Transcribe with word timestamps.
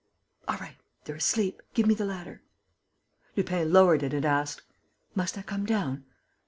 All 0.47 0.57
right.... 0.57 0.77
They're 1.03 1.17
asleep.... 1.17 1.61
give 1.75 1.85
me 1.85 1.93
the 1.93 2.05
ladder." 2.07 2.41
Lupin 3.37 3.71
lowered 3.71 4.01
it 4.01 4.15
and 4.15 4.25
asked: 4.25 4.63
"Must 5.13 5.37
I 5.37 5.43
come 5.43 5.63
down?" 5.63 6.05